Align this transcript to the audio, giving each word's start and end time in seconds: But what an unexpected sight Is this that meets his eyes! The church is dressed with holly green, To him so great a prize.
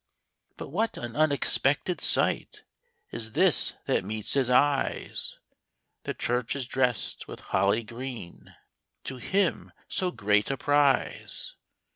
But 0.57 0.69
what 0.69 0.97
an 0.97 1.15
unexpected 1.15 2.01
sight 2.01 2.63
Is 3.11 3.33
this 3.33 3.77
that 3.85 4.03
meets 4.03 4.33
his 4.33 4.49
eyes! 4.49 5.37
The 6.05 6.15
church 6.15 6.55
is 6.55 6.65
dressed 6.67 7.27
with 7.27 7.41
holly 7.41 7.83
green, 7.83 8.55
To 9.03 9.17
him 9.17 9.71
so 9.87 10.09
great 10.09 10.49
a 10.49 10.57
prize. 10.57 11.55